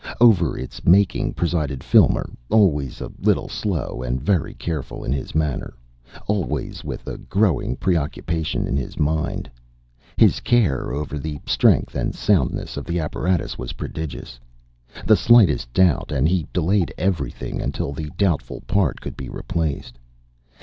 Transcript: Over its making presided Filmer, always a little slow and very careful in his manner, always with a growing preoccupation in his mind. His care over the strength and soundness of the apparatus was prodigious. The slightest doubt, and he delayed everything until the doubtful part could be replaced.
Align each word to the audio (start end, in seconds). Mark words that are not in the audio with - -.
Over 0.19 0.57
its 0.57 0.83
making 0.83 1.35
presided 1.35 1.83
Filmer, 1.83 2.31
always 2.49 3.01
a 3.01 3.11
little 3.19 3.47
slow 3.47 4.01
and 4.01 4.19
very 4.19 4.55
careful 4.55 5.03
in 5.03 5.13
his 5.13 5.35
manner, 5.35 5.75
always 6.25 6.83
with 6.83 7.05
a 7.05 7.19
growing 7.19 7.75
preoccupation 7.75 8.65
in 8.65 8.75
his 8.75 8.97
mind. 8.97 9.47
His 10.17 10.39
care 10.39 10.91
over 10.91 11.19
the 11.19 11.37
strength 11.45 11.93
and 11.93 12.15
soundness 12.15 12.77
of 12.77 12.85
the 12.85 12.99
apparatus 12.99 13.59
was 13.59 13.73
prodigious. 13.73 14.39
The 15.05 15.15
slightest 15.15 15.71
doubt, 15.71 16.11
and 16.11 16.27
he 16.27 16.47
delayed 16.51 16.91
everything 16.97 17.61
until 17.61 17.91
the 17.91 18.09
doubtful 18.17 18.61
part 18.61 19.01
could 19.01 19.15
be 19.15 19.29
replaced. 19.29 19.99